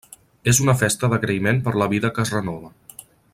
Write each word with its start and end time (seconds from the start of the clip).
És 0.51 0.61
una 0.63 0.73
festa 0.79 1.09
d'agraïment 1.11 1.61
per 1.67 1.75
la 1.83 1.89
vida 1.93 2.13
que 2.17 2.25
es 2.27 2.33
renova. 2.37 2.73